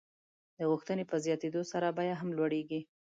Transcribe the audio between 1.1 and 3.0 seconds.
په زیاتېدو سره بیه هم لوړېږي.